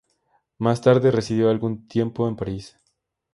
Más 0.57 0.81
tarde 0.81 1.11
residió 1.11 1.51
algún 1.51 1.87
tiempo 1.87 2.27
en 2.27 2.35
París. 2.35 2.75